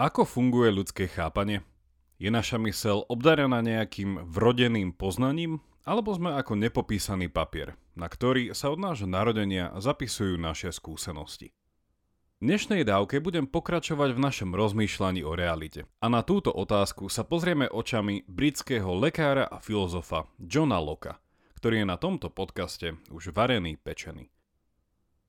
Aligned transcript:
Ako 0.00 0.24
funguje 0.24 0.72
ľudské 0.72 1.12
chápanie? 1.12 1.60
Je 2.16 2.32
naša 2.32 2.56
mysel 2.64 3.04
obdarená 3.12 3.60
nejakým 3.60 4.32
vrodeným 4.32 4.96
poznaním, 4.96 5.60
alebo 5.84 6.16
sme 6.16 6.40
ako 6.40 6.56
nepopísaný 6.56 7.28
papier, 7.28 7.76
na 7.92 8.08
ktorý 8.08 8.56
sa 8.56 8.72
od 8.72 8.80
nášho 8.80 9.04
narodenia 9.04 9.76
zapisujú 9.76 10.40
naše 10.40 10.72
skúsenosti? 10.72 11.52
V 12.40 12.48
dnešnej 12.48 12.88
dávke 12.88 13.20
budem 13.20 13.44
pokračovať 13.44 14.16
v 14.16 14.22
našom 14.24 14.56
rozmýšľaní 14.56 15.20
o 15.20 15.36
realite. 15.36 15.84
A 16.00 16.08
na 16.08 16.24
túto 16.24 16.48
otázku 16.48 17.12
sa 17.12 17.20
pozrieme 17.20 17.68
očami 17.68 18.24
britského 18.24 18.96
lekára 18.96 19.52
a 19.52 19.60
filozofa 19.60 20.24
Johna 20.40 20.80
Locke, 20.80 21.12
ktorý 21.60 21.84
je 21.84 21.86
na 21.92 22.00
tomto 22.00 22.32
podcaste 22.32 22.96
už 23.12 23.36
varený 23.36 23.76
pečený. 23.76 24.32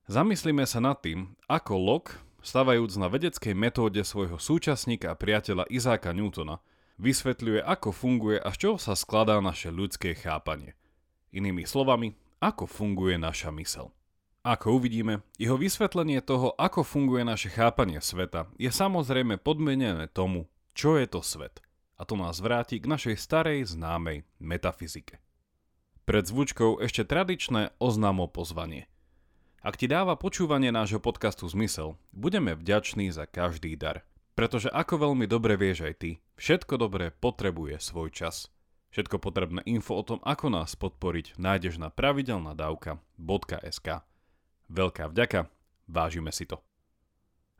Zamyslíme 0.08 0.64
sa 0.64 0.80
nad 0.80 0.96
tým, 1.04 1.36
ako 1.44 1.76
Locke 1.76 2.31
stavajúc 2.42 2.98
na 2.98 3.08
vedeckej 3.08 3.54
metóde 3.54 4.02
svojho 4.02 4.36
súčasníka 4.36 5.14
a 5.14 5.18
priateľa 5.18 5.70
Izáka 5.70 6.10
Newtona, 6.12 6.58
vysvetľuje, 7.00 7.62
ako 7.64 7.90
funguje 7.94 8.38
a 8.42 8.50
z 8.52 8.56
čoho 8.66 8.76
sa 8.76 8.98
skladá 8.98 9.40
naše 9.40 9.70
ľudské 9.70 10.12
chápanie. 10.12 10.76
Inými 11.32 11.64
slovami, 11.64 12.18
ako 12.42 12.68
funguje 12.68 13.16
naša 13.16 13.54
mysel. 13.56 13.94
Ako 14.42 14.82
uvidíme, 14.82 15.22
jeho 15.38 15.54
vysvetlenie 15.54 16.18
toho, 16.18 16.50
ako 16.58 16.82
funguje 16.82 17.22
naše 17.22 17.46
chápanie 17.46 18.02
sveta, 18.02 18.50
je 18.58 18.68
samozrejme 18.74 19.38
podmenené 19.38 20.10
tomu, 20.10 20.50
čo 20.74 20.98
je 20.98 21.06
to 21.06 21.22
svet. 21.22 21.62
A 21.94 22.02
to 22.02 22.18
nás 22.18 22.42
vráti 22.42 22.82
k 22.82 22.90
našej 22.90 23.14
starej 23.14 23.70
známej 23.70 24.26
metafyzike. 24.42 25.22
Pred 26.02 26.26
zvučkou 26.26 26.82
ešte 26.82 27.06
tradičné 27.06 27.78
oznámo 27.78 28.26
pozvanie. 28.26 28.90
Ak 29.62 29.78
ti 29.78 29.86
dáva 29.86 30.18
počúvanie 30.18 30.74
nášho 30.74 30.98
podcastu 30.98 31.46
zmysel, 31.46 31.94
budeme 32.10 32.58
vďační 32.58 33.14
za 33.14 33.30
každý 33.30 33.78
dar. 33.78 34.02
Pretože 34.34 34.66
ako 34.66 35.06
veľmi 35.06 35.30
dobre 35.30 35.54
vieš 35.54 35.86
aj 35.86 35.94
ty, 36.02 36.18
všetko 36.34 36.82
dobré 36.82 37.14
potrebuje 37.14 37.78
svoj 37.78 38.10
čas. 38.10 38.50
Všetko 38.90 39.22
potrebné 39.22 39.62
info 39.70 39.94
o 39.94 40.02
tom, 40.02 40.18
ako 40.26 40.50
nás 40.50 40.74
podporiť, 40.74 41.38
nájdeš 41.38 41.78
na 41.78 41.94
pravidelnadavka.sk. 41.94 43.88
Veľká 44.66 45.04
vďaka, 45.14 45.46
vážime 45.86 46.34
si 46.34 46.42
to. 46.42 46.58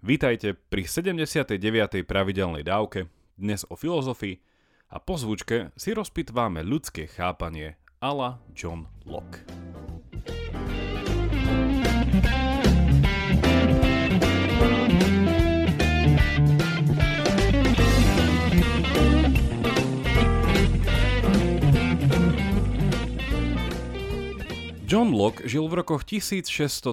Vítajte 0.02 0.58
pri 0.58 0.90
79. 0.90 1.54
pravidelnej 2.02 2.66
dávke, 2.66 3.06
dnes 3.38 3.62
o 3.70 3.78
filozofii 3.78 4.42
a 4.90 4.98
po 4.98 5.14
zvučke 5.14 5.70
si 5.78 5.94
rozpitváme 5.94 6.66
ľudské 6.66 7.06
chápanie 7.06 7.78
ala 8.02 8.42
John 8.58 8.90
Locke. 9.06 9.61
John 24.92 25.16
Locke 25.16 25.48
žil 25.48 25.64
v 25.72 25.80
rokoch 25.80 26.04
1632 26.04 26.92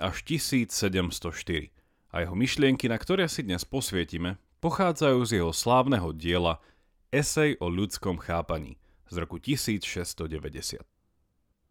až 0.00 0.16
1704 0.24 1.68
a 2.08 2.16
jeho 2.24 2.32
myšlienky, 2.32 2.88
na 2.88 2.96
ktoré 2.96 3.28
si 3.28 3.44
dnes 3.44 3.68
posvietime, 3.68 4.40
pochádzajú 4.64 5.20
z 5.28 5.30
jeho 5.36 5.52
slávneho 5.52 6.16
diela 6.16 6.64
Esej 7.12 7.60
o 7.60 7.68
ľudskom 7.68 8.16
chápaní 8.16 8.80
z 9.12 9.20
roku 9.20 9.36
1690. 9.36 10.93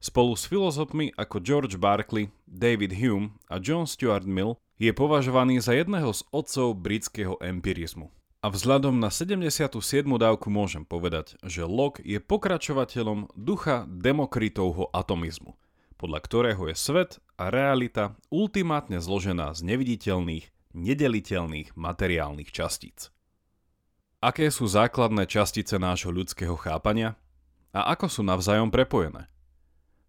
Spolu 0.03 0.35
s 0.35 0.51
filozofmi 0.51 1.15
ako 1.15 1.39
George 1.39 1.79
Berkeley, 1.79 2.27
David 2.43 2.91
Hume 2.99 3.39
a 3.47 3.55
John 3.55 3.87
Stuart 3.87 4.27
Mill 4.27 4.59
je 4.75 4.91
považovaný 4.91 5.63
za 5.63 5.71
jedného 5.79 6.11
z 6.11 6.27
otcov 6.27 6.75
britského 6.75 7.39
empirizmu. 7.39 8.11
A 8.43 8.51
vzhľadom 8.51 8.99
na 8.99 9.07
77. 9.07 9.79
dávku 10.03 10.51
môžem 10.51 10.83
povedať, 10.83 11.39
že 11.47 11.63
Locke 11.63 12.03
je 12.03 12.19
pokračovateľom 12.19 13.31
ducha 13.39 13.87
Demokritovho 13.87 14.91
atomizmu, 14.91 15.55
podľa 15.95 16.19
ktorého 16.19 16.67
je 16.67 16.75
svet 16.75 17.23
a 17.39 17.47
realita 17.47 18.19
ultimátne 18.27 18.99
zložená 18.99 19.55
z 19.55 19.63
neviditeľných, 19.63 20.75
nedeliteľných 20.75 21.79
materiálnych 21.79 22.51
častíc. 22.51 23.07
Aké 24.19 24.51
sú 24.51 24.67
základné 24.67 25.31
častice 25.31 25.79
nášho 25.79 26.11
ľudského 26.11 26.59
chápania? 26.59 27.15
A 27.71 27.95
ako 27.95 28.11
sú 28.11 28.21
navzájom 28.27 28.67
prepojené? 28.67 29.31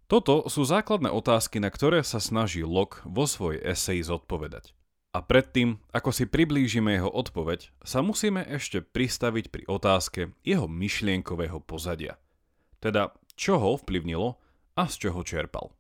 Toto 0.05 0.45
sú 0.53 0.69
základné 0.69 1.09
otázky, 1.09 1.65
na 1.65 1.73
ktoré 1.73 2.05
sa 2.05 2.21
snaží 2.21 2.61
Locke 2.61 3.01
vo 3.09 3.25
svojej 3.25 3.65
eseji 3.73 4.05
zodpovedať. 4.05 4.77
A 5.15 5.23
predtým, 5.23 5.79
ako 5.95 6.11
si 6.11 6.27
priblížime 6.27 6.99
jeho 6.99 7.09
odpoveď, 7.09 7.71
sa 7.87 8.03
musíme 8.03 8.43
ešte 8.45 8.83
pristaviť 8.83 9.49
pri 9.49 9.63
otázke 9.71 10.35
jeho 10.43 10.67
myšlienkového 10.67 11.63
pozadia. 11.63 12.19
Teda, 12.83 13.15
čo 13.39 13.57
ho 13.57 13.79
vplyvnilo 13.81 14.37
a 14.75 14.83
z 14.91 15.09
čoho 15.09 15.23
čerpal. 15.23 15.71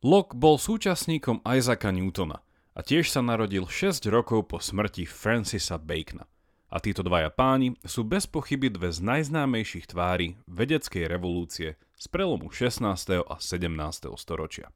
Locke 0.00 0.32
bol 0.32 0.56
súčasníkom 0.56 1.44
Isaaca 1.44 1.92
Newtona 1.92 2.40
a 2.72 2.80
tiež 2.80 3.12
sa 3.12 3.20
narodil 3.20 3.68
6 3.68 4.08
rokov 4.08 4.48
po 4.48 4.56
smrti 4.62 5.04
Francisa 5.04 5.76
Bacona. 5.76 6.24
A 6.70 6.78
títo 6.78 7.02
dvaja 7.02 7.28
páni 7.34 7.76
sú 7.82 8.06
bez 8.06 8.30
pochyby 8.30 8.70
dve 8.70 8.94
z 8.94 9.02
najznámejších 9.02 9.90
tvári 9.90 10.38
vedeckej 10.46 11.04
revolúcie 11.10 11.76
z 12.00 12.08
prelomu 12.08 12.48
16. 12.48 13.28
a 13.28 13.36
17. 13.36 14.08
storočia. 14.16 14.72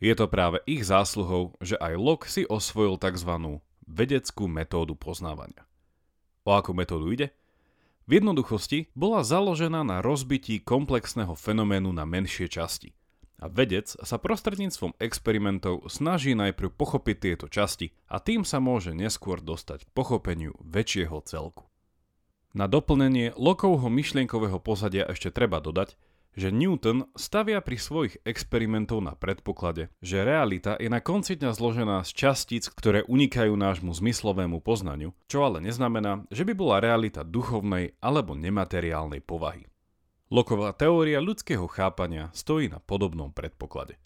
Je 0.00 0.16
to 0.16 0.24
práve 0.24 0.64
ich 0.64 0.88
zásluhou, 0.88 1.52
že 1.60 1.76
aj 1.76 2.00
Locke 2.00 2.32
si 2.32 2.48
osvojil 2.48 2.96
tzv. 2.96 3.60
vedeckú 3.84 4.48
metódu 4.48 4.96
poznávania. 4.96 5.68
O 6.48 6.56
akú 6.56 6.72
metódu 6.72 7.12
ide? 7.12 7.36
V 8.08 8.24
jednoduchosti 8.24 8.88
bola 8.96 9.20
založená 9.20 9.84
na 9.84 10.00
rozbití 10.00 10.64
komplexného 10.64 11.36
fenoménu 11.36 11.92
na 11.92 12.08
menšie 12.08 12.48
časti. 12.48 12.96
A 13.36 13.52
vedec 13.52 13.92
sa 13.92 14.16
prostredníctvom 14.16 14.96
experimentov 14.96 15.92
snaží 15.92 16.32
najprv 16.32 16.72
pochopiť 16.72 17.16
tieto 17.20 17.46
časti 17.52 17.92
a 18.08 18.16
tým 18.16 18.48
sa 18.48 18.64
môže 18.64 18.96
neskôr 18.96 19.44
dostať 19.44 19.84
k 19.84 19.92
pochopeniu 19.92 20.56
väčšieho 20.64 21.20
celku. 21.28 21.68
Na 22.56 22.64
doplnenie 22.64 23.36
Lokovho 23.36 23.92
myšlienkového 23.92 24.56
pozadia 24.56 25.04
ešte 25.08 25.28
treba 25.28 25.60
dodať, 25.60 26.00
že 26.32 26.48
Newton 26.48 27.12
stavia 27.12 27.60
pri 27.60 27.76
svojich 27.76 28.14
experimentov 28.24 29.04
na 29.04 29.12
predpoklade, 29.12 29.92
že 30.00 30.24
realita 30.24 30.80
je 30.80 30.88
na 30.88 31.04
konci 31.04 31.36
dňa 31.36 31.50
zložená 31.52 31.96
z 32.08 32.10
častíc, 32.16 32.72
ktoré 32.72 33.04
unikajú 33.04 33.52
nášmu 33.52 33.92
zmyslovému 33.92 34.64
poznaniu, 34.64 35.12
čo 35.28 35.44
ale 35.44 35.60
neznamená, 35.60 36.24
že 36.32 36.48
by 36.48 36.52
bola 36.56 36.80
realita 36.80 37.20
duchovnej 37.20 37.96
alebo 38.00 38.32
nemateriálnej 38.32 39.20
povahy. 39.20 39.68
Loková 40.32 40.72
teória 40.72 41.20
ľudského 41.20 41.68
chápania 41.68 42.32
stojí 42.32 42.72
na 42.72 42.80
podobnom 42.80 43.28
predpoklade. 43.36 44.00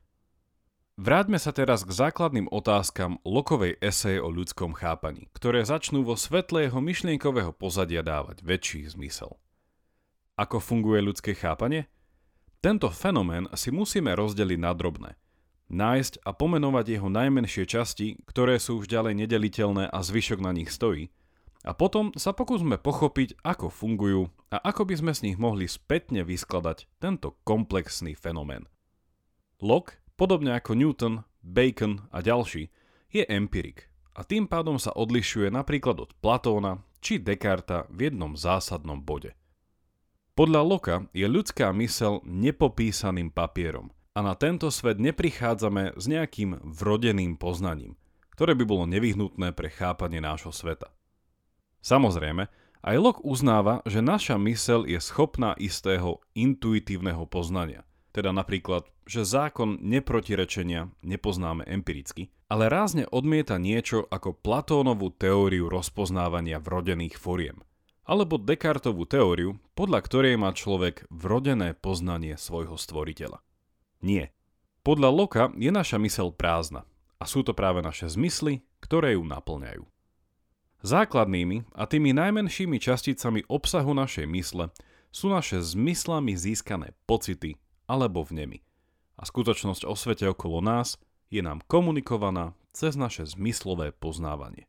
Vráťme 0.97 1.37
sa 1.37 1.53
teraz 1.53 1.85
k 1.85 1.93
základným 1.93 2.49
otázkam 2.49 3.21
Lokovej 3.21 3.77
eseje 3.85 4.17
o 4.17 4.33
ľudskom 4.33 4.73
chápaní, 4.73 5.29
ktoré 5.37 5.61
začnú 5.63 6.03
vo 6.03 6.17
svetle 6.17 6.67
jeho 6.67 6.81
myšlienkového 6.81 7.53
pozadia 7.53 8.01
dávať 8.01 8.41
väčší 8.41 8.89
zmysel. 8.89 9.37
Ako 10.41 10.57
funguje 10.57 11.05
ľudské 11.05 11.37
chápanie? 11.37 11.87
Tento 12.67 12.91
fenomén 12.91 13.47
si 13.55 13.71
musíme 13.71 14.11
rozdeliť 14.19 14.59
na 14.59 14.75
drobné. 14.75 15.15
Nájsť 15.71 16.27
a 16.27 16.35
pomenovať 16.35 16.99
jeho 16.99 17.07
najmenšie 17.07 17.63
časti, 17.63 18.19
ktoré 18.27 18.59
sú 18.59 18.83
už 18.83 18.91
ďalej 18.91 19.23
nedeliteľné 19.23 19.87
a 19.87 19.99
zvyšok 20.03 20.43
na 20.43 20.51
nich 20.51 20.75
stojí. 20.75 21.15
A 21.63 21.79
potom 21.79 22.11
sa 22.19 22.35
pokúsme 22.35 22.75
pochopiť, 22.83 23.39
ako 23.47 23.71
fungujú 23.71 24.35
a 24.51 24.59
ako 24.59 24.83
by 24.83 24.99
sme 24.99 25.13
z 25.15 25.31
nich 25.31 25.39
mohli 25.39 25.71
spätne 25.71 26.27
vyskladať 26.27 26.91
tento 26.99 27.39
komplexný 27.47 28.19
fenomén. 28.19 28.67
Locke, 29.63 30.03
podobne 30.19 30.59
ako 30.59 30.75
Newton, 30.75 31.23
Bacon 31.47 32.11
a 32.11 32.19
ďalší, 32.19 32.75
je 33.15 33.23
empirik 33.31 33.87
a 34.19 34.27
tým 34.27 34.51
pádom 34.51 34.83
sa 34.83 34.91
odlišuje 34.91 35.55
napríklad 35.55 36.03
od 36.03 36.11
Platóna 36.19 36.83
či 36.99 37.23
Descarta 37.23 37.87
v 37.95 38.11
jednom 38.11 38.35
zásadnom 38.35 38.99
bode– 38.99 39.39
podľa 40.37 40.61
Loka 40.61 40.97
je 41.17 41.25
ľudská 41.25 41.73
mysel 41.81 42.21
nepopísaným 42.29 43.33
papierom 43.33 43.89
a 44.13 44.21
na 44.21 44.37
tento 44.37 44.69
svet 44.69 45.01
neprichádzame 45.01 45.97
s 45.97 46.05
nejakým 46.05 46.61
vrodeným 46.61 47.41
poznaním, 47.41 47.97
ktoré 48.37 48.53
by 48.53 48.65
bolo 48.69 48.85
nevyhnutné 48.85 49.57
pre 49.57 49.73
chápanie 49.73 50.21
nášho 50.21 50.53
sveta. 50.53 50.93
Samozrejme, 51.81 52.53
aj 52.85 52.97
Locke 53.01 53.25
uznáva, 53.25 53.81
že 53.89 54.05
naša 54.05 54.37
mysel 54.45 54.85
je 54.85 55.01
schopná 55.01 55.57
istého 55.57 56.21
intuitívneho 56.37 57.25
poznania, 57.25 57.89
teda 58.13 58.37
napríklad, 58.37 58.85
že 59.09 59.25
zákon 59.25 59.81
neprotirečenia 59.81 60.93
nepoznáme 61.01 61.65
empiricky, 61.65 62.29
ale 62.53 62.69
rázne 62.69 63.09
odmieta 63.09 63.57
niečo 63.57 64.05
ako 64.13 64.37
Platónovú 64.37 65.17
teóriu 65.17 65.73
rozpoznávania 65.73 66.61
vrodených 66.61 67.17
foriem– 67.17 67.57
alebo 68.07 68.39
Descartovú 68.39 69.05
teóriu, 69.05 69.59
podľa 69.75 70.01
ktorej 70.07 70.39
má 70.39 70.55
človek 70.55 71.05
vrodené 71.11 71.75
poznanie 71.75 72.39
svojho 72.39 72.79
stvoriteľa. 72.79 73.43
Nie. 74.01 74.31
Podľa 74.87 75.11
Loka 75.11 75.45
je 75.59 75.75
naša 75.75 75.99
mysel 75.99 76.31
prázdna 76.31 76.87
a 77.19 77.27
sú 77.27 77.43
to 77.43 77.51
práve 77.51 77.83
naše 77.83 78.07
zmysly, 78.07 78.63
ktoré 78.79 79.19
ju 79.19 79.27
naplňajú. 79.27 79.83
Základnými 80.87 81.67
a 81.75 81.91
tými 81.91 82.15
najmenšími 82.15 82.79
časticami 82.79 83.43
obsahu 83.51 83.91
našej 83.91 84.31
mysle 84.31 84.71
sú 85.11 85.27
naše 85.27 85.59
zmyslami 85.59 86.39
získané 86.39 86.95
pocity 87.11 87.59
alebo 87.91 88.23
vnemy. 88.23 88.63
A 89.17 89.27
skutočnosť 89.27 89.89
o 89.89 89.97
svete 89.99 90.31
okolo 90.31 90.63
nás 90.63 91.01
je 91.33 91.41
nám 91.43 91.65
komunikovaná 91.67 92.55
cez 92.71 92.95
naše 92.95 93.25
zmyslové 93.25 93.91
poznávanie. 93.97 94.69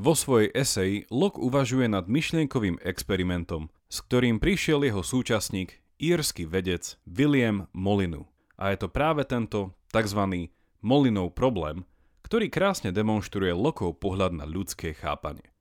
Vo 0.00 0.16
svojej 0.16 0.48
eseji 0.56 1.04
Locke 1.12 1.36
uvažuje 1.36 1.84
nad 1.84 2.08
myšlienkovým 2.08 2.80
experimentom, 2.80 3.68
s 3.92 4.00
ktorým 4.00 4.40
prišiel 4.40 4.80
jeho 4.88 5.04
súčasník, 5.04 5.84
írsky 6.00 6.48
vedec 6.48 6.96
William 7.04 7.68
Molinu. 7.76 8.24
A 8.56 8.72
je 8.72 8.80
to 8.80 8.88
práve 8.88 9.28
tento 9.28 9.76
tzv. 9.92 10.48
Molinov 10.80 11.36
problém, 11.36 11.84
ktorý 12.24 12.48
krásne 12.48 12.90
demonstruje 12.90 13.52
Lokov 13.52 14.00
pohľad 14.00 14.32
na 14.32 14.48
ľudské 14.48 14.96
chápanie. 14.96 15.52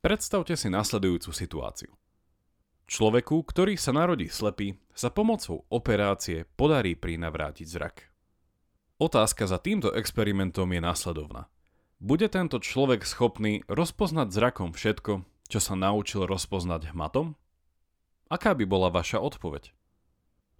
Predstavte 0.00 0.56
si 0.56 0.72
nasledujúcu 0.72 1.30
situáciu. 1.30 1.92
Človeku, 2.88 3.44
ktorý 3.44 3.76
sa 3.76 3.92
narodí 3.92 4.28
slepý, 4.28 4.76
sa 4.96 5.12
pomocou 5.12 5.68
operácie 5.68 6.48
podarí 6.56 6.96
prinavrátiť 6.96 7.66
zrak. 7.68 7.96
Otázka 9.00 9.44
za 9.44 9.60
týmto 9.60 9.92
experimentom 9.92 10.68
je 10.72 10.80
následovná. 10.80 11.48
Bude 12.02 12.26
tento 12.26 12.58
človek 12.58 13.06
schopný 13.06 13.62
rozpoznať 13.70 14.28
zrakom 14.34 14.70
všetko, 14.74 15.26
čo 15.48 15.58
sa 15.60 15.74
naučil 15.78 16.26
rozpoznať 16.26 16.90
hmatom? 16.96 17.38
Aká 18.26 18.56
by 18.56 18.64
bola 18.66 18.88
vaša 18.90 19.20
odpoveď? 19.20 19.70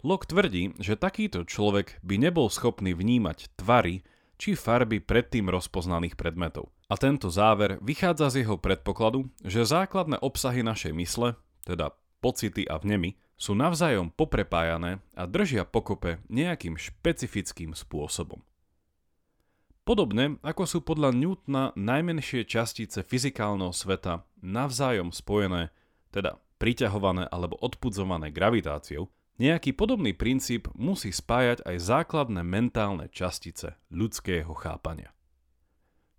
Locke 0.05 0.29
tvrdí, 0.29 0.77
že 0.77 0.93
takýto 0.93 1.43
človek 1.49 1.97
by 2.05 2.21
nebol 2.21 2.47
schopný 2.47 2.93
vnímať 2.93 3.49
tvary 3.57 4.05
či 4.37 4.53
farby 4.53 5.01
predtým 5.01 5.49
rozpoznaných 5.49 6.13
predmetov. 6.13 6.69
A 6.85 6.95
tento 6.99 7.33
záver 7.33 7.81
vychádza 7.81 8.29
z 8.29 8.45
jeho 8.45 8.61
predpokladu, 8.61 9.31
že 9.41 9.65
základné 9.65 10.21
obsahy 10.21 10.61
našej 10.61 10.93
mysle, 10.93 11.33
teda 11.65 11.97
pocity 12.21 12.69
a 12.69 12.77
vnemy, 12.77 13.17
sú 13.35 13.57
navzájom 13.57 14.13
poprepájané 14.13 15.03
a 15.17 15.27
držia 15.27 15.65
pokope 15.67 16.23
nejakým 16.29 16.77
špecifickým 16.79 17.73
spôsobom. 17.73 18.45
Podobne 19.85 20.41
ako 20.41 20.63
sú 20.65 20.79
podľa 20.81 21.13
Newtona 21.13 21.69
najmenšie 21.77 22.49
častice 22.49 23.05
fyzikálneho 23.05 23.69
sveta 23.69 24.25
navzájom 24.41 25.13
spojené, 25.13 25.69
teda 26.09 26.41
priťahované 26.57 27.29
alebo 27.29 27.53
odpudzované 27.61 28.33
gravitáciou, 28.33 29.13
Nejaký 29.35 29.75
podobný 29.75 30.15
princíp 30.15 30.71
musí 30.79 31.11
spájať 31.11 31.67
aj 31.67 31.75
základné 31.83 32.39
mentálne 32.47 33.11
častice 33.11 33.75
ľudského 33.91 34.55
chápania. 34.55 35.11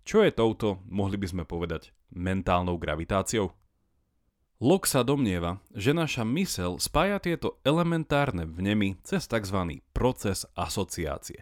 Čo 0.05 0.21
je 0.21 0.29
touto, 0.29 0.85
mohli 0.85 1.17
by 1.17 1.25
sme 1.25 1.43
povedať, 1.49 1.97
mentálnou 2.13 2.77
gravitáciou? 2.77 3.57
Locke 4.61 4.85
sa 4.85 5.01
domnieva, 5.01 5.65
že 5.73 5.97
naša 5.97 6.21
mysel 6.29 6.77
spája 6.77 7.17
tieto 7.17 7.57
elementárne 7.65 8.45
vnemy 8.45 9.01
cez 9.01 9.25
tzv. 9.25 9.81
proces 9.97 10.45
asociácie. 10.53 11.41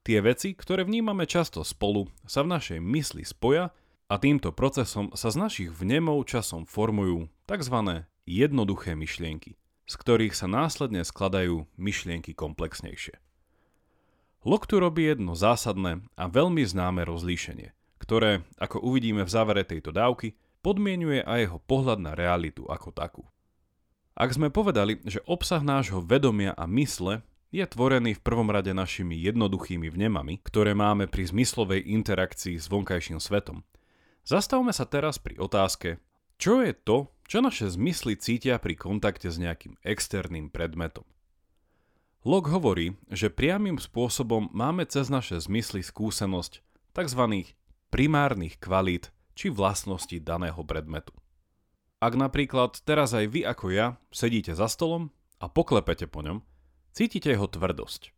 Tie 0.00 0.18
veci, 0.24 0.56
ktoré 0.56 0.84
vnímame 0.84 1.28
často 1.28 1.60
spolu, 1.64 2.08
sa 2.24 2.40
v 2.40 2.56
našej 2.56 2.78
mysli 2.80 3.22
spoja 3.24 3.72
a 4.08 4.14
týmto 4.16 4.50
procesom 4.50 5.12
sa 5.12 5.28
z 5.28 5.36
našich 5.36 5.70
vnemov 5.70 6.24
časom 6.26 6.64
formujú 6.64 7.28
tzv. 7.44 8.06
jednoduché 8.24 8.96
myšlienky 8.96 9.60
z 9.90 9.94
ktorých 9.98 10.38
sa 10.38 10.46
následne 10.46 11.02
skladajú 11.02 11.66
myšlienky 11.74 12.30
komplexnejšie. 12.30 13.18
Locke 14.46 14.70
tu 14.70 14.78
robí 14.78 15.10
jedno 15.10 15.34
zásadné 15.34 16.06
a 16.14 16.24
veľmi 16.30 16.62
známe 16.62 17.02
rozlíšenie, 17.02 17.74
ktoré, 17.98 18.46
ako 18.62 18.78
uvidíme 18.86 19.26
v 19.26 19.34
závere 19.34 19.66
tejto 19.66 19.90
dávky, 19.90 20.38
podmienuje 20.62 21.26
aj 21.26 21.38
jeho 21.50 21.58
pohľad 21.66 21.98
na 21.98 22.14
realitu 22.14 22.70
ako 22.70 22.94
takú. 22.94 23.22
Ak 24.14 24.30
sme 24.30 24.46
povedali, 24.46 25.02
že 25.02 25.26
obsah 25.26 25.60
nášho 25.60 25.98
vedomia 26.06 26.54
a 26.54 26.70
mysle 26.70 27.26
je 27.50 27.66
tvorený 27.66 28.14
v 28.14 28.22
prvom 28.22 28.46
rade 28.46 28.70
našimi 28.70 29.18
jednoduchými 29.18 29.90
vnemami, 29.90 30.38
ktoré 30.46 30.74
máme 30.74 31.10
pri 31.10 31.26
zmyslovej 31.26 31.82
interakcii 31.82 32.54
s 32.56 32.70
vonkajším 32.70 33.18
svetom, 33.18 33.66
zastavme 34.22 34.70
sa 34.70 34.86
teraz 34.86 35.18
pri 35.18 35.34
otázke, 35.42 35.98
čo 36.38 36.62
je 36.62 36.72
to, 36.72 37.10
čo 37.26 37.42
naše 37.42 37.68
zmysly 37.68 38.16
cítia 38.16 38.56
pri 38.62 38.78
kontakte 38.78 39.28
s 39.28 39.36
nejakým 39.36 39.76
externým 39.82 40.48
predmetom? 40.48 41.04
Locke 42.24 42.52
hovorí, 42.52 43.00
že 43.08 43.32
priamým 43.32 43.80
spôsobom 43.80 44.52
máme 44.52 44.84
cez 44.84 45.08
naše 45.08 45.40
zmysly 45.40 45.80
skúsenosť 45.80 46.60
tzv. 46.92 47.22
primárnych 47.88 48.60
kvalít 48.60 49.08
či 49.32 49.48
vlastností 49.48 50.20
daného 50.20 50.60
predmetu. 50.62 51.16
Ak 52.00 52.16
napríklad 52.16 52.80
teraz 52.84 53.12
aj 53.12 53.26
vy 53.28 53.40
ako 53.44 53.66
ja 53.72 53.86
sedíte 54.12 54.52
za 54.52 54.68
stolom 54.68 55.12
a 55.40 55.48
poklepete 55.48 56.04
po 56.08 56.20
ňom, 56.20 56.44
cítite 56.92 57.30
jeho 57.30 57.46
tvrdosť. 57.46 58.14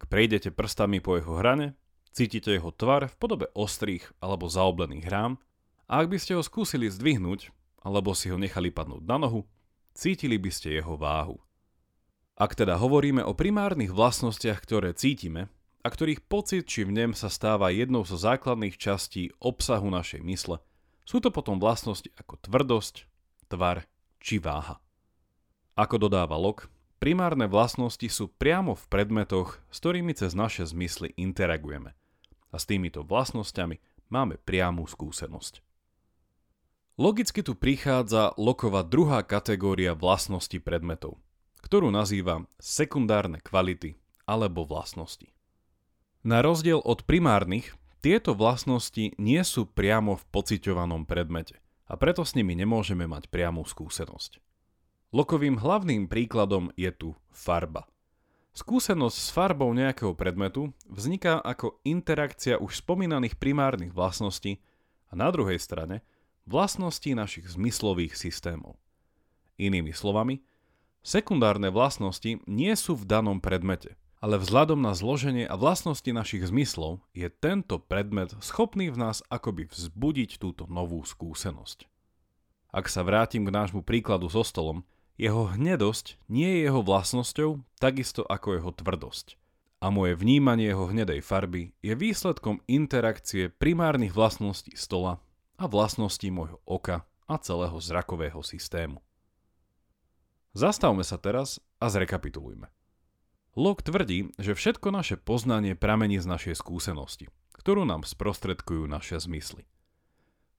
Ak 0.00 0.10
prejdete 0.10 0.52
prstami 0.52 1.00
po 1.00 1.16
jeho 1.16 1.38
hrane, 1.38 1.78
cítite 2.12 2.52
jeho 2.54 2.70
tvar 2.74 3.08
v 3.08 3.16
podobe 3.16 3.46
ostrých 3.56 4.10
alebo 4.20 4.50
zaoblených 4.50 5.06
hrám 5.06 5.40
a 5.88 6.02
ak 6.02 6.12
by 6.12 6.18
ste 6.20 6.36
ho 6.36 6.42
skúsili 6.42 6.88
zdvihnúť, 6.88 7.52
alebo 7.84 8.16
si 8.16 8.32
ho 8.32 8.40
nechali 8.40 8.72
padnúť 8.72 9.04
na 9.04 9.20
nohu, 9.20 9.44
cítili 9.92 10.40
by 10.40 10.50
ste 10.50 10.80
jeho 10.80 10.96
váhu. 10.96 11.36
Ak 12.34 12.58
teda 12.58 12.80
hovoríme 12.80 13.22
o 13.22 13.36
primárnych 13.36 13.94
vlastnostiach, 13.94 14.58
ktoré 14.58 14.90
cítime 14.96 15.46
a 15.84 15.88
ktorých 15.92 16.26
pocit 16.26 16.66
či 16.66 16.82
vnem 16.82 17.14
sa 17.14 17.30
stáva 17.30 17.70
jednou 17.70 18.02
zo 18.02 18.18
základných 18.18 18.74
častí 18.74 19.30
obsahu 19.38 19.86
našej 19.92 20.24
mysle, 20.26 20.58
sú 21.04 21.20
to 21.20 21.28
potom 21.30 21.60
vlastnosti 21.60 22.08
ako 22.16 22.40
tvrdosť, 22.42 23.06
tvar 23.52 23.86
či 24.18 24.40
váha. 24.40 24.80
Ako 25.76 26.00
dodáva 26.00 26.34
Locke, 26.40 26.72
primárne 26.98 27.46
vlastnosti 27.48 28.06
sú 28.10 28.28
priamo 28.28 28.74
v 28.78 28.84
predmetoch, 28.90 29.62
s 29.70 29.76
ktorými 29.82 30.12
cez 30.14 30.34
naše 30.36 30.66
zmysly 30.66 31.14
interagujeme. 31.14 31.96
A 32.50 32.56
s 32.58 32.64
týmito 32.66 33.02
vlastnosťami 33.02 33.78
máme 34.10 34.38
priamú 34.42 34.86
skúsenosť. 34.86 35.64
Logicky 36.94 37.42
tu 37.42 37.58
prichádza 37.58 38.38
Lokova 38.38 38.86
druhá 38.86 39.26
kategória 39.26 39.98
vlastnosti 39.98 40.54
predmetov, 40.62 41.18
ktorú 41.66 41.90
nazýva 41.90 42.46
sekundárne 42.62 43.42
kvality 43.42 43.98
alebo 44.30 44.62
vlastnosti. 44.62 45.34
Na 46.22 46.40
rozdiel 46.40 46.78
od 46.78 47.02
primárnych, 47.02 47.74
tieto 47.98 48.38
vlastnosti 48.38 49.10
nie 49.18 49.42
sú 49.42 49.66
priamo 49.66 50.14
v 50.14 50.24
pociťovanom 50.30 51.02
predmete 51.08 51.58
a 51.90 51.98
preto 51.98 52.22
s 52.22 52.38
nimi 52.38 52.54
nemôžeme 52.54 53.10
mať 53.10 53.26
priamú 53.26 53.66
skúsenosť. 53.66 54.38
Lokovým 55.14 55.62
hlavným 55.62 56.10
príkladom 56.10 56.74
je 56.74 56.90
tu 56.90 57.14
farba. 57.30 57.86
Skúsenosť 58.50 59.14
s 59.14 59.30
farbou 59.30 59.70
nejakého 59.70 60.10
predmetu 60.10 60.74
vzniká 60.90 61.38
ako 61.38 61.78
interakcia 61.86 62.58
už 62.58 62.82
spomínaných 62.82 63.38
primárnych 63.38 63.94
vlastností 63.94 64.58
a 65.06 65.14
na 65.14 65.30
druhej 65.30 65.62
strane– 65.62 66.02
vlastnosti 66.50 67.06
našich 67.14 67.46
zmyslových 67.46 68.18
systémov. 68.18 68.74
Inými 69.54 69.94
slovami, 69.94 70.42
sekundárne 71.06 71.70
vlastnosti 71.70 72.42
nie 72.50 72.74
sú 72.74 72.98
v 72.98 73.06
danom 73.06 73.38
predmete, 73.38 73.94
ale 74.18 74.42
vzhľadom 74.42 74.82
na 74.82 74.98
zloženie 74.98 75.46
a 75.46 75.54
vlastnosti 75.54 76.10
našich 76.10 76.50
zmyslov 76.50 77.06
je 77.14 77.30
tento 77.30 77.78
predmet 77.78 78.34
schopný 78.42 78.90
v 78.90 78.98
nás 78.98 79.22
akoby 79.30 79.70
vzbudiť 79.70 80.42
túto 80.42 80.66
novú 80.66 81.06
skúsenosť. 81.06 81.86
Ak 82.74 82.90
sa 82.90 83.06
vrátim 83.06 83.46
k 83.46 83.54
nášmu 83.54 83.86
príkladu 83.86 84.26
so 84.26 84.42
stolom, 84.42 84.82
jeho 85.14 85.54
hnedosť 85.54 86.18
nie 86.26 86.58
je 86.58 86.70
jeho 86.70 86.82
vlastnosťou 86.82 87.62
takisto 87.78 88.26
ako 88.26 88.58
jeho 88.58 88.70
tvrdosť. 88.74 89.38
A 89.84 89.92
moje 89.92 90.16
vnímanie 90.16 90.72
jeho 90.72 90.88
hnedej 90.88 91.20
farby 91.20 91.76
je 91.84 91.92
výsledkom 91.92 92.64
interakcie 92.66 93.52
primárnych 93.52 94.16
vlastností 94.16 94.72
stola 94.74 95.20
a 95.60 95.68
vlastnosti 95.68 96.24
môjho 96.32 96.58
oka 96.64 97.04
a 97.28 97.36
celého 97.38 97.76
zrakového 97.78 98.40
systému. 98.40 99.04
Zastavme 100.54 101.02
sa 101.02 101.18
teraz 101.18 101.58
a 101.82 101.90
zrekapitulujme. 101.90 102.70
Locke 103.54 103.86
tvrdí, 103.86 104.34
že 104.38 104.54
všetko 104.58 104.90
naše 104.90 105.14
poznanie 105.14 105.78
pramení 105.78 106.18
z 106.18 106.26
našej 106.26 106.58
skúsenosti, 106.58 107.30
ktorú 107.54 107.86
nám 107.86 108.02
sprostredkujú 108.02 108.90
naše 108.90 109.18
zmysly. 109.18 109.62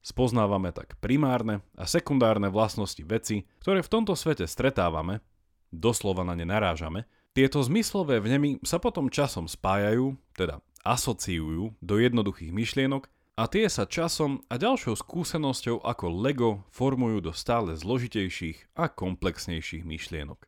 Spoznávame 0.06 0.70
tak 0.70 1.02
primárne 1.02 1.66
a 1.74 1.90
sekundárne 1.90 2.54
vlastnosti 2.54 3.02
veci, 3.02 3.50
ktoré 3.66 3.82
v 3.82 3.90
tomto 3.90 4.14
svete 4.14 4.46
stretávame, 4.46 5.26
doslova 5.74 6.22
na 6.22 6.38
ne 6.38 6.46
narážame, 6.46 7.10
tieto 7.34 7.58
zmyslové 7.66 8.22
vnemy 8.22 8.62
sa 8.62 8.78
potom 8.78 9.10
časom 9.10 9.50
spájajú, 9.50 10.14
teda 10.38 10.62
asociujú 10.86 11.74
do 11.82 11.96
jednoduchých 11.98 12.54
myšlienok 12.54 13.10
a 13.34 13.50
tie 13.50 13.66
sa 13.66 13.90
časom 13.90 14.46
a 14.46 14.62
ďalšou 14.62 14.94
skúsenosťou 14.94 15.82
ako 15.82 16.06
Lego 16.14 16.50
formujú 16.70 17.26
do 17.26 17.34
stále 17.34 17.74
zložitejších 17.74 18.78
a 18.78 18.86
komplexnejších 18.94 19.90
myšlienok. 19.90 20.46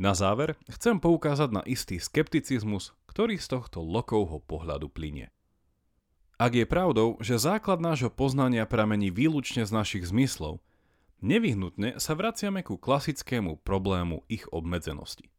Na 0.00 0.16
záver 0.16 0.56
chcem 0.72 0.98
poukázať 0.98 1.52
na 1.52 1.62
istý 1.68 2.00
skepticizmus, 2.00 2.96
ktorý 3.12 3.36
z 3.36 3.60
tohto 3.60 3.84
lokovho 3.84 4.40
pohľadu 4.40 4.88
plinie. 4.88 5.33
Ak 6.34 6.58
je 6.58 6.66
pravdou, 6.66 7.14
že 7.22 7.38
základ 7.38 7.78
nášho 7.78 8.10
poznania 8.10 8.66
pramení 8.66 9.14
výlučne 9.14 9.62
z 9.62 9.70
našich 9.70 10.10
zmyslov, 10.10 10.58
nevyhnutne 11.22 12.02
sa 12.02 12.18
vraciame 12.18 12.66
ku 12.66 12.74
klasickému 12.74 13.62
problému 13.62 14.26
ich 14.26 14.42
obmedzenosti. 14.50 15.30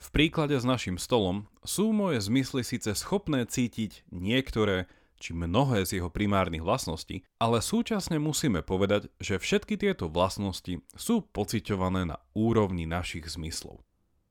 V 0.00 0.08
príklade 0.08 0.56
s 0.56 0.64
našim 0.64 0.96
stolom 0.96 1.44
sú 1.60 1.92
moje 1.92 2.24
zmysly 2.24 2.64
síce 2.64 2.96
schopné 2.96 3.44
cítiť 3.44 4.08
niektoré 4.08 4.88
či 5.20 5.36
mnohé 5.36 5.84
z 5.84 6.00
jeho 6.00 6.08
primárnych 6.08 6.64
vlastností, 6.64 7.20
ale 7.36 7.60
súčasne 7.60 8.16
musíme 8.16 8.64
povedať, 8.64 9.12
že 9.20 9.36
všetky 9.36 9.76
tieto 9.76 10.08
vlastnosti 10.08 10.80
sú 10.96 11.20
pociťované 11.20 12.08
na 12.08 12.16
úrovni 12.32 12.88
našich 12.88 13.28
zmyslov. 13.28 13.84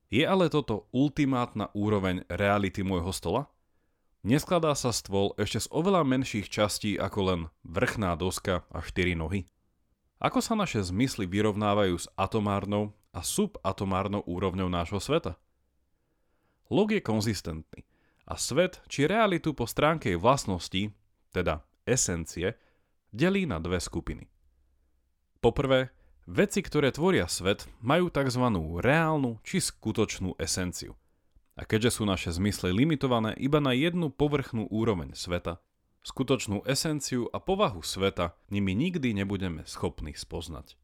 Je 0.10 0.26
ale 0.26 0.50
toto 0.50 0.90
ultimátna 0.90 1.70
úroveň 1.78 2.26
reality 2.34 2.82
môjho 2.82 3.14
stola? 3.14 3.46
Neskladá 4.20 4.76
sa 4.76 4.92
stôl 4.92 5.32
ešte 5.40 5.64
z 5.64 5.68
oveľa 5.72 6.04
menších 6.04 6.52
častí 6.52 7.00
ako 7.00 7.20
len 7.24 7.42
vrchná 7.64 8.20
doska 8.20 8.68
a 8.68 8.84
štyri 8.84 9.16
nohy? 9.16 9.48
Ako 10.20 10.44
sa 10.44 10.60
naše 10.60 10.84
zmysly 10.84 11.24
vyrovnávajú 11.24 11.96
s 11.96 12.12
atomárnou 12.20 12.92
a 13.16 13.24
subatomárnou 13.24 14.20
úrovňou 14.28 14.68
nášho 14.68 15.00
sveta? 15.00 15.40
Log 16.68 16.92
je 16.92 17.00
konzistentný 17.00 17.88
a 18.28 18.36
svet 18.36 18.84
či 18.92 19.08
realitu 19.08 19.56
po 19.56 19.64
stránke 19.64 20.12
vlastnosti, 20.20 20.92
teda 21.32 21.64
esencie, 21.88 22.60
delí 23.16 23.48
na 23.48 23.64
dve 23.64 23.80
skupiny. 23.80 24.28
Poprvé, 25.40 25.96
veci, 26.28 26.60
ktoré 26.60 26.92
tvoria 26.92 27.32
svet, 27.32 27.72
majú 27.80 28.12
tzv. 28.12 28.44
reálnu 28.84 29.40
či 29.48 29.64
skutočnú 29.64 30.36
esenciu– 30.36 30.99
a 31.60 31.68
keďže 31.68 32.00
sú 32.00 32.08
naše 32.08 32.32
zmysly 32.32 32.72
limitované 32.72 33.36
iba 33.36 33.60
na 33.60 33.76
jednu 33.76 34.08
povrchnú 34.08 34.72
úroveň 34.72 35.12
sveta, 35.12 35.60
skutočnú 36.08 36.64
esenciu 36.64 37.28
a 37.36 37.44
povahu 37.44 37.84
sveta 37.84 38.32
nimi 38.48 38.72
nikdy 38.72 39.12
nebudeme 39.12 39.68
schopní 39.68 40.16
spoznať. 40.16 40.80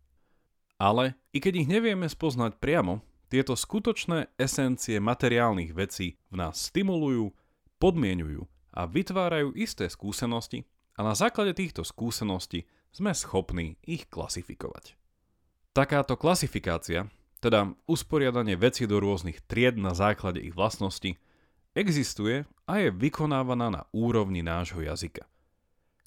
Ale 0.75 1.15
i 1.31 1.39
keď 1.39 1.63
ich 1.63 1.71
nevieme 1.71 2.11
spoznať 2.11 2.59
priamo, 2.59 2.99
tieto 3.31 3.55
skutočné 3.55 4.35
esencie 4.35 4.99
materiálnych 4.99 5.71
vecí 5.71 6.19
v 6.27 6.35
nás 6.43 6.67
stimulujú, 6.67 7.31
podmienujú 7.79 8.43
a 8.75 8.83
vytvárajú 8.83 9.55
isté 9.55 9.87
skúsenosti 9.87 10.67
a 10.99 11.07
na 11.07 11.15
základe 11.15 11.55
týchto 11.55 11.87
skúseností 11.87 12.67
sme 12.91 13.15
schopní 13.15 13.79
ich 13.87 14.11
klasifikovať. 14.11 14.99
Takáto 15.71 16.19
klasifikácia 16.19 17.07
teda 17.39 17.75
usporiadanie 17.85 18.55
veci 18.55 18.87
do 18.87 18.99
rôznych 18.99 19.43
tried 19.45 19.79
na 19.79 19.95
základe 19.97 20.41
ich 20.41 20.55
vlastností, 20.55 21.19
existuje 21.75 22.47
a 22.65 22.73
je 22.79 22.89
vykonávaná 22.89 23.67
na 23.69 23.81
úrovni 23.91 24.41
nášho 24.41 24.81
jazyka. 24.81 25.27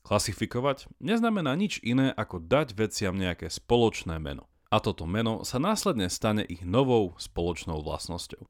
Klasifikovať 0.02 0.88
neznamená 1.04 1.52
nič 1.52 1.84
iné 1.84 2.08
ako 2.16 2.40
dať 2.40 2.72
veciam 2.72 3.12
nejaké 3.12 3.52
spoločné 3.52 4.16
meno. 4.16 4.48
A 4.68 4.80
toto 4.84 5.08
meno 5.08 5.44
sa 5.48 5.56
následne 5.56 6.12
stane 6.12 6.44
ich 6.44 6.60
novou 6.64 7.16
spoločnou 7.16 7.80
vlastnosťou. 7.80 8.44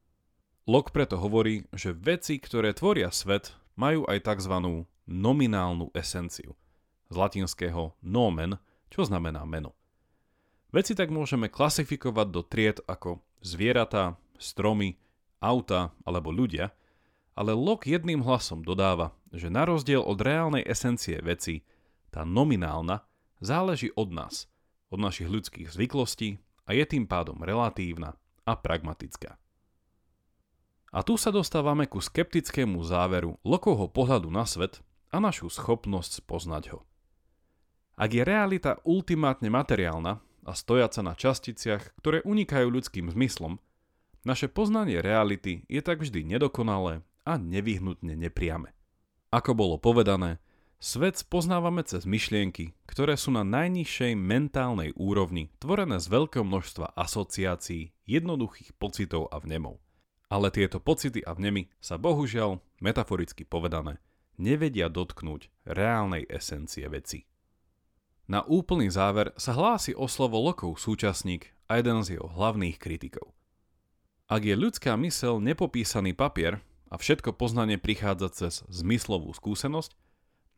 Locke 0.67 0.91
preto 0.91 1.15
hovorí, 1.15 1.67
že 1.71 1.95
veci, 1.95 2.39
ktoré 2.39 2.75
tvoria 2.75 3.11
svet, 3.11 3.55
majú 3.79 4.03
aj 4.07 4.27
tzv. 4.27 4.85
nominálnu 5.07 5.91
esenciu. 5.95 6.59
Z 7.09 7.15
latinského 7.15 7.95
nomen, 8.03 8.59
čo 8.91 9.07
znamená 9.07 9.47
meno. 9.47 9.78
Veci 10.69 10.93
tak 10.93 11.09
môžeme 11.09 11.49
klasifikovať 11.49 12.27
do 12.29 12.41
tried 12.45 12.77
ako 12.85 13.25
zvieratá, 13.41 14.21
stromy, 14.37 15.01
auta 15.41 15.95
alebo 16.05 16.29
ľudia, 16.29 16.69
ale 17.33 17.55
Locke 17.55 17.89
jedným 17.89 18.21
hlasom 18.21 18.61
dodáva, 18.61 19.15
že 19.33 19.49
na 19.49 19.65
rozdiel 19.65 20.03
od 20.03 20.19
reálnej 20.19 20.61
esencie 20.67 21.17
veci, 21.23 21.65
tá 22.13 22.21
nominálna 22.27 23.01
záleží 23.39 23.89
od 23.95 24.11
nás, 24.13 24.45
od 24.93 24.99
našich 25.01 25.31
ľudských 25.31 25.71
zvyklostí 25.71 26.37
a 26.67 26.75
je 26.75 26.85
tým 26.85 27.09
pádom 27.09 27.39
relatívna 27.41 28.13
a 28.45 28.53
pragmatická. 28.53 29.39
A 30.89 30.99
tu 31.05 31.17
sa 31.21 31.29
dostávame 31.29 31.85
ku 31.85 32.01
skeptickému 32.01 32.81
záveru 32.81 33.37
Lokovho 33.45 33.89
pohľadu 33.89 34.29
na 34.33 34.45
svet 34.45 34.81
a 35.13 35.21
našu 35.21 35.49
schopnosť 35.49 36.25
spoznať 36.25 36.63
ho. 36.73 36.81
Ak 37.93 38.09
je 38.09 38.25
realita 38.25 38.81
ultimátne 38.85 39.53
materiálna, 39.53 40.17
a 40.43 40.55
stojaca 40.55 41.01
na 41.03 41.13
časticiach, 41.15 41.95
ktoré 41.99 42.23
unikajú 42.23 42.67
ľudským 42.69 43.11
zmyslom, 43.11 43.59
naše 44.27 44.51
poznanie 44.51 44.99
reality 44.99 45.63
je 45.71 45.79
tak 45.79 46.03
vždy 46.03 46.27
nedokonalé 46.27 47.01
a 47.23 47.39
nevyhnutne 47.39 48.19
nepriame. 48.19 48.75
Ako 49.31 49.53
bolo 49.55 49.77
povedané, 49.77 50.41
svet 50.81 51.15
spoznávame 51.21 51.85
cez 51.85 52.03
myšlienky, 52.03 52.73
ktoré 52.89 53.15
sú 53.15 53.31
na 53.31 53.45
najnižšej 53.45 54.17
mentálnej 54.17 54.91
úrovni, 54.97 55.53
tvorené 55.61 56.01
z 56.01 56.09
veľkého 56.09 56.43
množstva 56.43 56.97
asociácií, 56.97 57.95
jednoduchých 58.09 58.75
pocitov 58.75 59.29
a 59.31 59.39
vnemov. 59.39 59.79
Ale 60.29 60.49
tieto 60.49 60.81
pocity 60.81 61.21
a 61.25 61.33
vnemy 61.33 61.69
sa 61.79 61.97
bohužiaľ, 61.97 62.61
metaforicky 62.81 63.45
povedané, 63.45 63.97
nevedia 64.39 64.89
dotknúť 64.89 65.51
reálnej 65.67 66.25
esencie 66.29 66.85
veci. 66.89 67.29
Na 68.29 68.45
úplný 68.45 68.93
záver 68.93 69.33
sa 69.41 69.57
hlási 69.57 69.97
o 69.97 70.05
slovo 70.05 70.37
Lokov 70.37 70.77
súčasník 70.77 71.49
a 71.65 71.81
jeden 71.81 72.05
z 72.05 72.21
jeho 72.21 72.29
hlavných 72.29 72.77
kritikov. 72.77 73.33
Ak 74.29 74.45
je 74.45 74.53
ľudská 74.53 74.93
mysel 75.01 75.41
nepopísaný 75.41 76.13
papier 76.13 76.61
a 76.93 77.01
všetko 77.01 77.33
poznanie 77.33 77.81
prichádza 77.81 78.29
cez 78.29 78.61
zmyslovú 78.69 79.33
skúsenosť, 79.33 79.97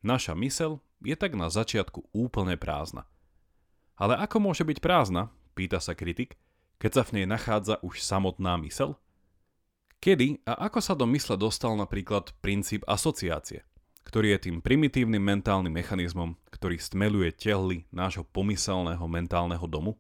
naša 0.03 0.35
mysel 0.43 0.83
je 0.99 1.15
tak 1.15 1.39
na 1.39 1.47
začiatku 1.47 2.11
úplne 2.11 2.59
prázdna. 2.59 3.07
Ale 3.95 4.19
ako 4.19 4.51
môže 4.51 4.67
byť 4.67 4.83
prázdna, 4.83 5.31
pýta 5.55 5.79
sa 5.79 5.95
kritik, 5.95 6.35
keď 6.75 6.91
sa 6.91 7.03
v 7.07 7.23
nej 7.23 7.25
nachádza 7.31 7.79
už 7.79 8.03
samotná 8.03 8.59
mysel? 8.67 8.99
Kedy 10.03 10.43
a 10.43 10.67
ako 10.67 10.79
sa 10.83 10.91
do 10.91 11.07
mysle 11.07 11.39
dostal 11.39 11.79
napríklad 11.79 12.35
princíp 12.43 12.83
asociácie? 12.83 13.63
Ktorý 14.03 14.37
je 14.37 14.49
tým 14.49 14.57
primitívnym 14.59 15.21
mentálnym 15.21 15.71
mechanizmom, 15.71 16.37
ktorý 16.49 16.81
stmeluje 16.81 17.31
tehly 17.33 17.85
nášho 17.93 18.25
pomyselného 18.27 19.05
mentálneho 19.05 19.65
domu? 19.69 19.97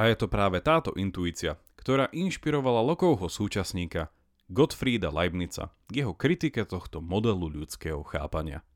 A 0.00 0.08
je 0.08 0.16
to 0.16 0.32
práve 0.32 0.64
táto 0.64 0.96
intuícia, 0.96 1.60
ktorá 1.76 2.08
inšpirovala 2.12 2.80
Lokovho 2.80 3.28
súčasníka 3.28 4.08
Gottfrieda 4.50 5.12
Leibnica 5.14 5.70
k 5.86 6.02
jeho 6.02 6.16
kritike 6.16 6.66
tohto 6.66 6.98
modelu 6.98 7.46
ľudského 7.46 8.02
chápania. 8.02 8.66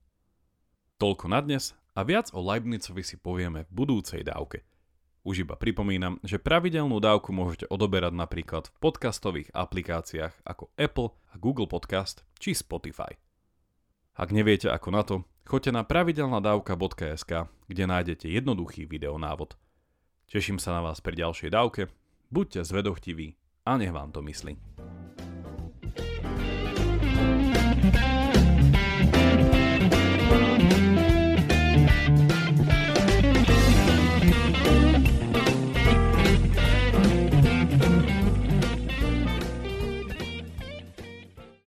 Toľko 1.03 1.27
na 1.27 1.41
dnes 1.43 1.75
a 1.99 2.07
viac 2.07 2.31
o 2.31 2.41
Leibnicovi 2.45 3.03
si 3.03 3.19
povieme 3.19 3.67
v 3.67 3.71
budúcej 3.73 4.23
dávke. 4.23 4.63
Už 5.25 5.49
iba 5.49 5.57
pripomínam, 5.57 6.21
že 6.21 6.37
pravidelnú 6.37 7.01
dávku 7.01 7.33
môžete 7.33 7.65
odoberať 7.73 8.13
napríklad 8.13 8.69
v 8.69 8.77
podcastových 8.77 9.49
aplikáciách 9.57 10.45
ako 10.45 10.69
Apple 10.77 11.17
Google 11.41 11.67
Podcast 11.67 12.23
či 12.37 12.53
Spotify. 12.53 13.24
Ak 14.15 14.31
neviete 14.31 14.71
ako 14.71 14.89
na 14.95 15.03
to, 15.03 15.27
choďte 15.43 15.75
na 15.75 15.83
pravidelnadavka.sk, 15.83 17.51
kde 17.67 17.85
nájdete 17.85 18.31
jednoduchý 18.31 18.87
videonávod. 18.87 19.59
Teším 20.31 20.63
sa 20.63 20.79
na 20.79 20.87
vás 20.87 21.03
pri 21.03 21.19
ďalšej 21.19 21.51
dávke, 21.51 21.91
buďte 22.31 22.63
zvedochtiví 22.63 23.35
a 23.67 23.75
nech 23.75 23.91
vám 23.91 24.15
to 24.15 24.23
myslí. 24.23 24.74